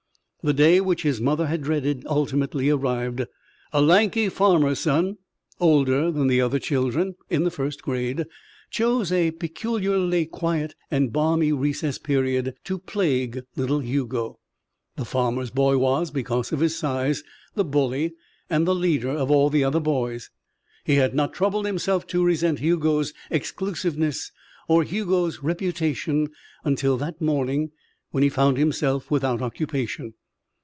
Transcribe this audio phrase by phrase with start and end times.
[0.43, 3.27] The day which his mother had dreaded ultimately arrived.
[3.71, 5.19] A lanky farmer's son,
[5.59, 8.25] older than the other children in the first grade,
[8.71, 14.39] chose a particularly quiet and balmy recess period to plague little Hugo.
[14.95, 17.21] The farmer's boy was, because of his size,
[17.53, 18.15] the bully
[18.49, 20.31] and the leader of all the other boys.
[20.85, 24.31] He had not troubled himself to resent Hugo's exclusiveness
[24.67, 26.29] or Hugo's reputation
[26.63, 27.69] until that morning
[28.09, 30.15] when he found himself without occupation.